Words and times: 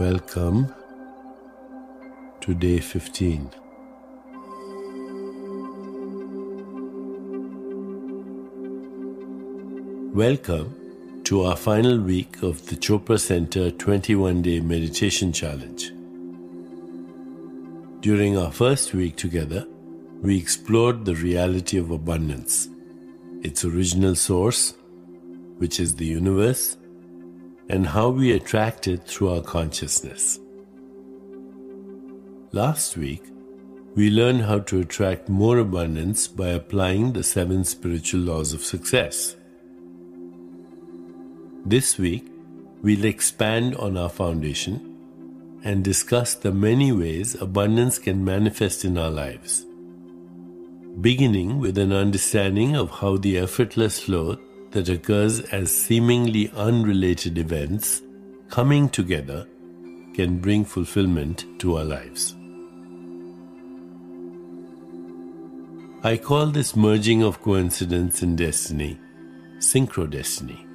Welcome 0.00 0.74
to 2.40 2.54
day 2.54 2.78
15. 2.78 3.50
Welcome 10.14 11.20
to 11.24 11.42
our 11.42 11.54
final 11.54 12.00
week 12.00 12.42
of 12.42 12.64
the 12.68 12.76
Chopra 12.76 13.20
Center 13.20 13.70
21 13.70 14.40
day 14.40 14.60
meditation 14.60 15.34
challenge. 15.34 15.90
During 18.00 18.38
our 18.38 18.52
first 18.52 18.94
week 18.94 19.16
together, 19.16 19.66
we 20.22 20.38
explored 20.38 21.04
the 21.04 21.16
reality 21.16 21.76
of 21.76 21.90
abundance, 21.90 22.70
its 23.42 23.66
original 23.66 24.14
source, 24.14 24.72
which 25.58 25.78
is 25.78 25.96
the 25.96 26.06
universe, 26.06 26.78
and 27.70 27.86
how 27.86 28.08
we 28.08 28.32
attract 28.32 28.88
it 28.88 29.04
through 29.04 29.32
our 29.32 29.40
consciousness. 29.40 30.40
Last 32.50 32.96
week, 32.96 33.22
we 33.94 34.10
learned 34.10 34.42
how 34.42 34.58
to 34.70 34.80
attract 34.80 35.28
more 35.28 35.58
abundance 35.58 36.26
by 36.26 36.48
applying 36.48 37.12
the 37.12 37.22
seven 37.22 37.62
spiritual 37.62 38.22
laws 38.22 38.52
of 38.52 38.64
success. 38.64 39.36
This 41.64 41.96
week, 41.96 42.26
we'll 42.82 43.04
expand 43.04 43.76
on 43.76 43.96
our 43.96 44.08
foundation 44.08 45.60
and 45.62 45.84
discuss 45.84 46.34
the 46.34 46.50
many 46.50 46.90
ways 46.90 47.36
abundance 47.40 48.00
can 48.00 48.24
manifest 48.24 48.84
in 48.84 48.98
our 48.98 49.10
lives. 49.10 49.64
Beginning 51.00 51.60
with 51.60 51.78
an 51.78 51.92
understanding 51.92 52.74
of 52.74 52.90
how 52.90 53.16
the 53.16 53.38
effortless 53.38 54.00
flow 54.00 54.38
that 54.72 54.88
occurs 54.88 55.40
as 55.52 55.74
seemingly 55.74 56.50
unrelated 56.56 57.38
events 57.38 58.02
coming 58.48 58.88
together 58.88 59.46
can 60.14 60.38
bring 60.38 60.64
fulfillment 60.64 61.44
to 61.58 61.76
our 61.76 61.84
lives. 61.84 62.34
I 66.02 66.16
call 66.16 66.46
this 66.46 66.74
merging 66.74 67.22
of 67.22 67.42
coincidence 67.42 68.22
and 68.22 68.36
destiny 68.38 68.98
synchrodestiny, 69.58 70.66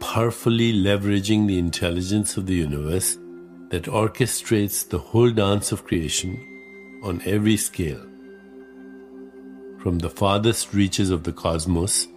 powerfully 0.00 0.72
leveraging 0.72 1.46
the 1.46 1.58
intelligence 1.58 2.38
of 2.38 2.46
the 2.46 2.54
universe 2.54 3.18
that 3.68 3.82
orchestrates 3.84 4.88
the 4.88 4.98
whole 4.98 5.30
dance 5.30 5.72
of 5.72 5.84
creation 5.84 6.40
on 7.02 7.20
every 7.26 7.58
scale, 7.58 8.00
from 9.78 9.98
the 9.98 10.08
farthest 10.08 10.72
reaches 10.72 11.10
of 11.10 11.24
the 11.24 11.32
cosmos 11.32 12.08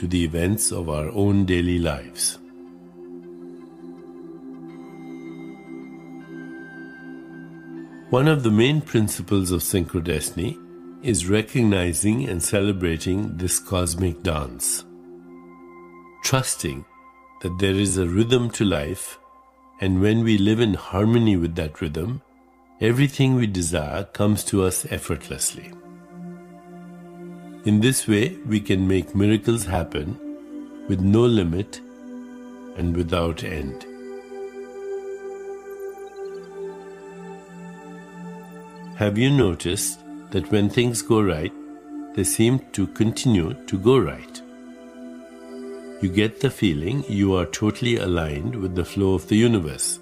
to 0.00 0.06
the 0.06 0.24
events 0.24 0.72
of 0.72 0.88
our 0.88 1.10
own 1.10 1.44
daily 1.44 1.78
lives. 1.78 2.38
One 8.08 8.26
of 8.26 8.42
the 8.42 8.50
main 8.50 8.80
principles 8.80 9.50
of 9.50 9.60
synchrodestiny 9.60 10.56
is 11.02 11.28
recognizing 11.28 12.26
and 12.30 12.42
celebrating 12.42 13.36
this 13.36 13.58
cosmic 13.58 14.22
dance, 14.22 14.86
trusting 16.24 16.82
that 17.42 17.58
there 17.58 17.74
is 17.74 17.98
a 17.98 18.08
rhythm 18.08 18.50
to 18.52 18.64
life, 18.64 19.18
and 19.82 20.00
when 20.00 20.24
we 20.24 20.38
live 20.38 20.60
in 20.60 20.72
harmony 20.72 21.36
with 21.36 21.54
that 21.56 21.82
rhythm, 21.82 22.22
everything 22.80 23.34
we 23.34 23.46
desire 23.46 24.04
comes 24.04 24.44
to 24.44 24.64
us 24.64 24.86
effortlessly. 24.90 25.70
In 27.66 27.80
this 27.80 28.08
way, 28.08 28.38
we 28.46 28.58
can 28.58 28.88
make 28.88 29.14
miracles 29.14 29.66
happen 29.66 30.18
with 30.88 31.00
no 31.00 31.26
limit 31.26 31.80
and 32.78 32.96
without 32.96 33.44
end. 33.44 33.84
Have 38.96 39.18
you 39.18 39.30
noticed 39.30 40.00
that 40.30 40.50
when 40.50 40.70
things 40.70 41.02
go 41.02 41.20
right, 41.20 41.52
they 42.14 42.24
seem 42.24 42.60
to 42.72 42.86
continue 42.86 43.52
to 43.66 43.78
go 43.78 43.98
right? 43.98 44.40
You 46.00 46.08
get 46.08 46.40
the 46.40 46.50
feeling 46.50 47.04
you 47.08 47.34
are 47.34 47.44
totally 47.44 47.98
aligned 47.98 48.56
with 48.56 48.74
the 48.74 48.86
flow 48.86 49.12
of 49.12 49.28
the 49.28 49.36
universe. 49.36 49.98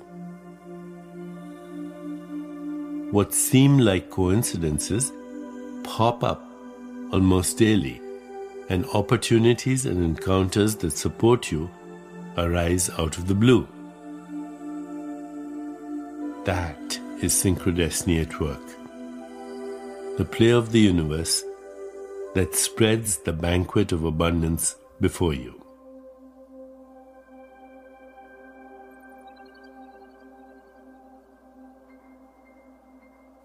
What 3.10 3.34
seem 3.34 3.78
like 3.78 4.10
coincidences 4.10 5.10
pop 5.82 6.22
up 6.22 6.47
almost 7.12 7.58
daily, 7.58 8.00
and 8.68 8.84
opportunities 8.86 9.86
and 9.86 10.02
encounters 10.02 10.76
that 10.76 10.92
support 10.92 11.50
you 11.50 11.70
arise 12.36 12.90
out 12.98 13.16
of 13.16 13.26
the 13.26 13.34
blue. 13.34 13.66
That 16.44 17.00
is 17.22 17.32
synchrodestiny 17.34 18.22
at 18.22 18.40
work. 18.40 18.66
The 20.18 20.24
play 20.24 20.50
of 20.50 20.72
the 20.72 20.80
universe 20.80 21.42
that 22.34 22.54
spreads 22.54 23.18
the 23.18 23.32
banquet 23.32 23.92
of 23.92 24.04
abundance 24.04 24.76
before 25.00 25.34
you. 25.34 25.54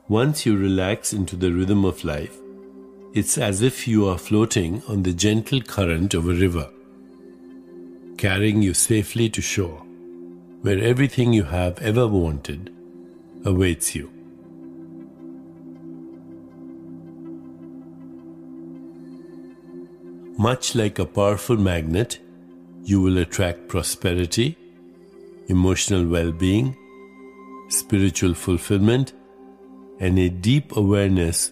Once 0.09 0.45
you 0.45 0.57
relax 0.57 1.13
into 1.13 1.35
the 1.35 1.51
rhythm 1.51 1.85
of 1.85 2.03
life, 2.03 2.37
it's 3.13 3.37
as 3.37 3.61
if 3.61 3.87
you 3.87 4.07
are 4.07 4.17
floating 4.17 4.81
on 4.87 5.03
the 5.03 5.13
gentle 5.13 5.61
current 5.61 6.15
of 6.15 6.27
a 6.27 6.33
river, 6.33 6.67
carrying 8.17 8.59
you 8.59 8.73
safely 8.73 9.29
to 9.29 9.39
shore, 9.39 9.83
where 10.63 10.79
everything 10.79 11.31
you 11.31 11.43
have 11.43 11.77
ever 11.79 12.07
wanted 12.07 12.73
awaits 13.45 13.93
you. 13.93 14.09
Much 20.39 20.73
like 20.73 20.97
a 20.97 21.05
powerful 21.05 21.55
magnet, 21.55 22.19
you 22.83 22.99
will 22.99 23.19
attract 23.19 23.67
prosperity, 23.67 24.57
emotional 25.49 26.03
well 26.07 26.31
being, 26.31 26.75
spiritual 27.69 28.33
fulfillment, 28.33 29.13
and 29.99 30.17
a 30.17 30.29
deep 30.29 30.75
awareness 30.75 31.51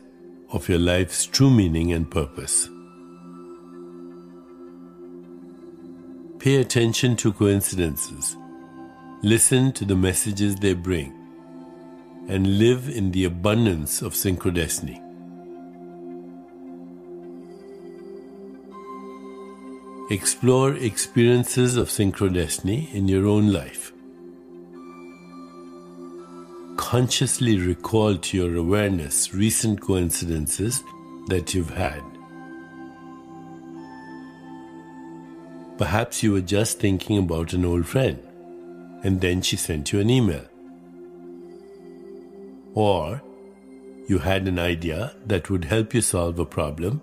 of 0.52 0.68
your 0.68 0.80
life's 0.80 1.26
true 1.26 1.50
meaning 1.50 1.94
and 1.94 2.10
purpose. 2.10 2.70
Pay 6.40 6.56
attention 6.56 7.16
to 7.18 7.32
coincidences. 7.32 8.36
Listen 9.22 9.72
to 9.74 9.86
the 9.86 9.96
messages 9.96 10.56
they 10.56 10.74
bring 10.74 11.14
and 12.28 12.58
live 12.58 12.90
in 12.90 13.12
the 13.12 13.26
abundance 13.26 14.02
of 14.02 14.14
synchrodestiny. 14.14 15.00
Explore 20.10 20.74
experiences 20.76 21.78
of 21.78 21.88
synchrodestiny 21.88 22.94
in 22.94 23.08
your 23.08 23.28
own 23.28 23.54
life 23.54 23.94
consciously 26.92 27.58
recall 27.58 28.18
to 28.18 28.36
your 28.36 28.58
awareness 28.58 29.34
recent 29.34 29.80
coincidences 29.80 30.84
that 31.28 31.54
you've 31.54 31.70
had. 31.70 32.02
Perhaps 35.78 36.22
you 36.22 36.34
were 36.34 36.42
just 36.42 36.80
thinking 36.80 37.18
about 37.18 37.54
an 37.54 37.64
old 37.64 37.88
friend 37.88 38.20
and 39.06 39.22
then 39.22 39.42
she 39.42 39.56
sent 39.56 39.94
you 39.94 40.02
an 40.02 40.10
email. 40.10 40.44
Or 42.74 43.22
you 44.10 44.18
had 44.18 44.50
an 44.50 44.60
idea 44.60 45.16
that 45.28 45.50
would 45.50 45.64
help 45.64 45.94
you 45.94 46.02
solve 46.02 46.40
a 46.40 46.46
problem 46.46 47.00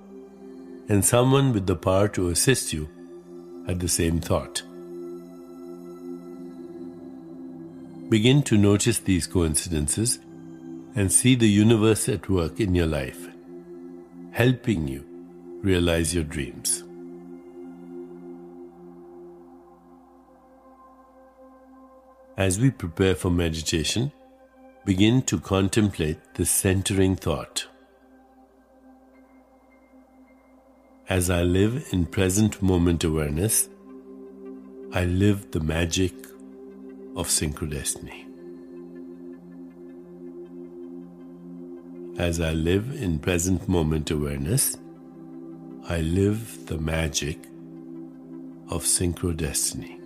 and 0.91 1.03
someone 1.03 1.54
with 1.54 1.66
the 1.66 1.77
power 1.77 2.09
to 2.09 2.28
assist 2.28 2.74
you 2.74 2.91
had 3.66 3.80
the 3.80 3.89
same 3.89 4.21
thought. 4.21 4.67
Begin 8.09 8.43
to 8.45 8.57
notice 8.57 9.01
these 9.01 9.27
coincidences 9.27 10.19
and 10.95 11.13
see 11.13 11.34
the 11.34 11.49
universe 11.49 12.09
at 12.09 12.31
work 12.31 12.59
in 12.59 12.75
your 12.75 12.87
life, 12.87 13.28
helping 14.31 14.89
you 14.89 15.05
realize 15.63 16.15
your 16.15 16.25
dreams. 16.25 16.84
As 22.39 22.59
we 22.59 22.71
prepare 22.71 23.15
for 23.15 23.31
meditation, 23.31 24.10
begin 24.87 25.21
to 25.22 25.39
contemplate 25.39 26.19
the 26.33 26.47
centering 26.47 27.15
thought. 27.15 27.66
As 31.10 31.28
I 31.28 31.43
live 31.43 31.89
in 31.93 32.07
present 32.07 32.63
moment 32.63 33.05
awareness, 33.05 33.69
I 34.95 35.05
live 35.05 35.51
the 35.51 35.60
magic 35.60 36.15
of 37.18 37.26
Synchro 37.26 37.68
Destiny. 37.68 38.24
As 42.16 42.41
I 42.41 42.53
live 42.53 42.92
in 43.03 43.18
present 43.18 43.68
moment 43.68 44.12
awareness, 44.12 44.78
I 45.88 46.00
live 46.00 46.66
the 46.66 46.78
magic 46.78 47.38
of 48.70 48.84
Synchro 48.84 49.36
Destiny. 49.36 49.98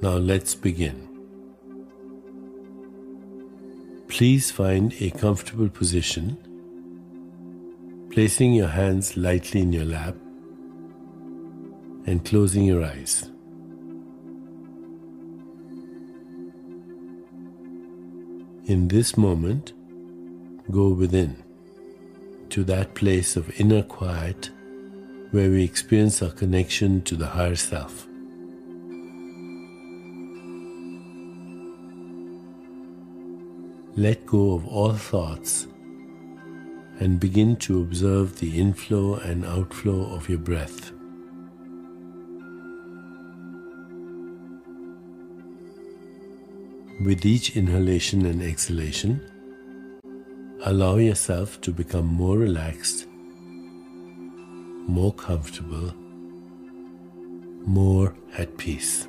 Now 0.00 0.16
let's 0.16 0.54
begin. 0.54 1.06
Please 4.08 4.50
find 4.50 4.94
a 5.00 5.10
comfortable 5.10 5.68
position 5.68 6.38
placing 8.12 8.52
your 8.52 8.68
hands 8.68 9.16
lightly 9.16 9.62
in 9.62 9.72
your 9.72 9.86
lap 9.86 10.14
and 12.04 12.22
closing 12.26 12.62
your 12.62 12.84
eyes. 12.84 13.30
In 18.66 18.88
this 18.88 19.16
moment, 19.16 19.72
go 20.70 20.88
within 20.88 21.42
to 22.50 22.62
that 22.64 22.92
place 22.92 23.34
of 23.34 23.58
inner 23.58 23.82
quiet 23.82 24.50
where 25.30 25.48
we 25.48 25.64
experience 25.64 26.20
our 26.20 26.32
connection 26.32 27.00
to 27.04 27.16
the 27.16 27.26
higher 27.26 27.56
self. 27.56 28.06
Let 33.96 34.26
go 34.26 34.52
of 34.52 34.66
all 34.68 34.92
thoughts 34.92 35.66
and 37.02 37.18
begin 37.18 37.56
to 37.56 37.80
observe 37.80 38.38
the 38.38 38.60
inflow 38.60 39.16
and 39.16 39.44
outflow 39.44 40.14
of 40.14 40.28
your 40.28 40.38
breath. 40.38 40.92
With 47.04 47.26
each 47.26 47.56
inhalation 47.56 48.24
and 48.24 48.40
exhalation, 48.40 49.20
allow 50.62 50.98
yourself 50.98 51.60
to 51.62 51.72
become 51.72 52.06
more 52.06 52.38
relaxed, 52.38 53.08
more 54.86 55.12
comfortable, 55.12 55.92
more 57.66 58.14
at 58.38 58.56
peace. 58.58 59.08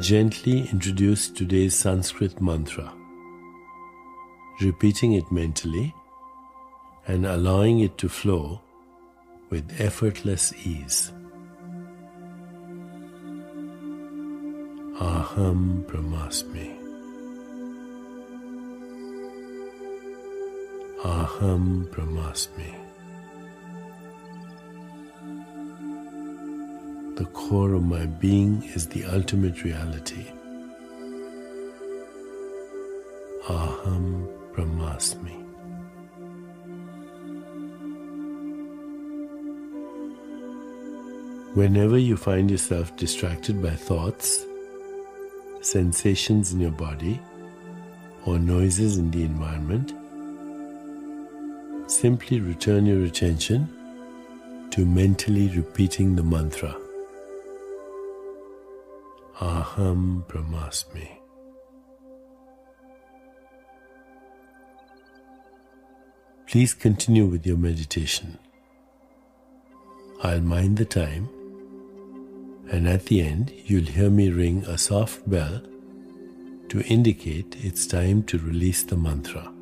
Gently 0.00 0.66
introduce 0.72 1.28
today's 1.28 1.74
Sanskrit 1.74 2.40
mantra, 2.40 2.90
repeating 4.62 5.12
it 5.12 5.30
mentally 5.30 5.94
and 7.06 7.26
allowing 7.26 7.80
it 7.80 7.98
to 7.98 8.08
flow 8.08 8.62
with 9.50 9.78
effortless 9.78 10.54
ease. 10.64 11.12
Aham 14.98 15.84
Brahmasmi. 15.84 16.78
Aham 21.04 21.86
Brahmasmi. 21.90 22.81
The 27.16 27.26
core 27.26 27.74
of 27.74 27.82
my 27.84 28.06
being 28.06 28.62
is 28.74 28.86
the 28.86 29.04
ultimate 29.04 29.62
reality. 29.64 30.24
Aham 33.46 34.26
Brahmasmi. 34.52 35.38
Whenever 41.54 41.98
you 41.98 42.16
find 42.16 42.50
yourself 42.50 42.96
distracted 42.96 43.62
by 43.62 43.72
thoughts, 43.72 44.46
sensations 45.60 46.54
in 46.54 46.60
your 46.60 46.70
body, 46.70 47.20
or 48.24 48.38
noises 48.38 48.96
in 48.96 49.10
the 49.10 49.22
environment, 49.22 49.92
simply 51.90 52.40
return 52.40 52.86
your 52.86 53.04
attention 53.04 53.68
to 54.70 54.86
mentally 54.86 55.48
repeating 55.50 56.16
the 56.16 56.22
mantra 56.22 56.74
Aham 59.42 60.24
Brahmasmi. 60.28 61.08
Please 66.46 66.74
continue 66.74 67.26
with 67.26 67.44
your 67.44 67.56
meditation. 67.56 68.38
I'll 70.22 70.40
mind 70.42 70.76
the 70.76 70.84
time 70.84 71.28
and 72.70 72.86
at 72.86 73.06
the 73.06 73.20
end 73.20 73.52
you'll 73.64 73.90
hear 73.96 74.10
me 74.10 74.30
ring 74.30 74.64
a 74.68 74.78
soft 74.78 75.28
bell 75.28 75.60
to 76.68 76.80
indicate 76.82 77.56
it's 77.64 77.84
time 77.88 78.22
to 78.30 78.38
release 78.38 78.84
the 78.84 78.96
mantra. 78.96 79.52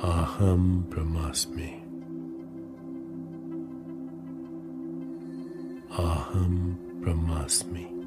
Aham 0.00 0.84
Brahmasmi. 0.88 1.81
Aham 6.32 6.78
Brahmasmi. 7.04 8.01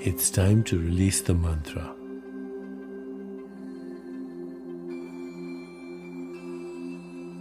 it's 0.00 0.30
time 0.30 0.62
to 0.62 0.78
release 0.78 1.20
the 1.22 1.34
mantra. 1.34 1.92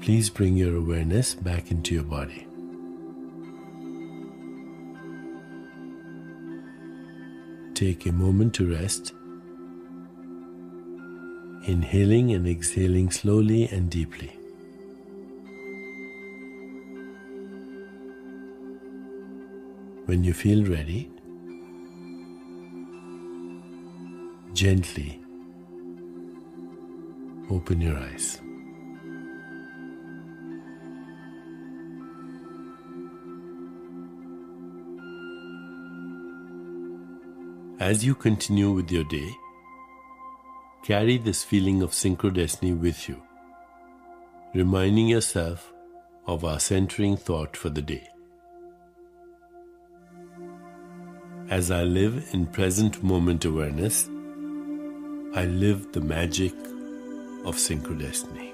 Please 0.01 0.31
bring 0.31 0.57
your 0.57 0.75
awareness 0.75 1.35
back 1.35 1.69
into 1.69 1.93
your 1.93 2.03
body. 2.03 2.47
Take 7.75 8.07
a 8.07 8.11
moment 8.11 8.55
to 8.55 8.71
rest, 8.71 9.13
inhaling 11.67 12.33
and 12.33 12.47
exhaling 12.47 13.11
slowly 13.11 13.67
and 13.67 13.87
deeply. 13.91 14.31
When 20.07 20.23
you 20.23 20.33
feel 20.33 20.65
ready, 20.65 21.11
gently 24.57 25.21
open 27.51 27.79
your 27.79 27.95
eyes. 27.95 28.41
As 37.79 38.03
you 38.03 38.15
continue 38.15 38.71
with 38.71 38.91
your 38.91 39.03
day, 39.03 39.29
carry 40.83 41.19
this 41.19 41.43
feeling 41.43 41.83
of 41.83 41.91
synchrodestiny 41.91 42.75
with 42.75 43.07
you, 43.07 43.21
reminding 44.55 45.07
yourself 45.07 45.71
of 46.25 46.43
our 46.43 46.59
centering 46.59 47.15
thought 47.15 47.55
for 47.55 47.69
the 47.69 47.83
day. 47.83 48.09
As 51.47 51.69
I 51.69 51.83
live 51.83 52.29
in 52.33 52.47
present 52.47 53.03
moment 53.03 53.45
awareness, 53.45 54.09
I 55.37 55.45
live 55.45 55.91
the 55.91 56.01
magic 56.01 56.51
of 57.45 57.57
synchrodestiny. 57.57 58.53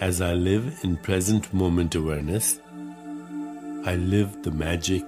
As 0.00 0.20
I 0.20 0.34
live 0.34 0.78
in 0.84 0.96
present 0.96 1.52
moment 1.52 1.96
awareness, 1.96 2.60
I 3.84 3.96
live 3.96 4.44
the 4.44 4.52
magic 4.52 5.02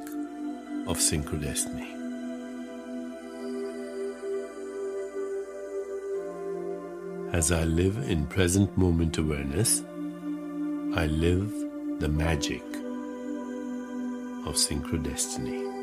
of 0.88 0.99
synchrodestiny. 0.99 1.92
As 7.32 7.52
I 7.52 7.62
live 7.62 7.99
in 8.11 8.26
present 8.26 8.76
moment 8.76 9.16
awareness, 9.18 9.84
I 10.96 11.06
live 11.06 11.52
the 12.00 12.08
magic 12.08 12.64
of 14.44 14.56
synchrodestiny. 14.56 15.74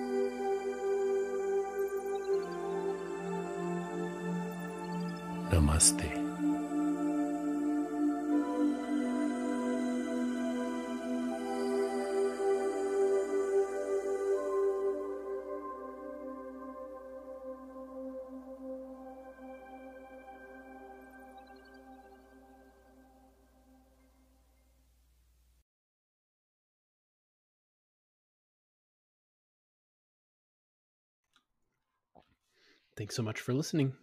Namaste. 5.82 6.22
Thanks 32.96 33.16
so 33.16 33.24
much 33.24 33.42
for 33.42 33.54
listening. 33.54 33.94